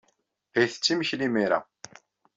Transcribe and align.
La 0.53 0.59
yettett 0.63 0.91
imekli 0.93 1.23
imir-a. 1.27 1.59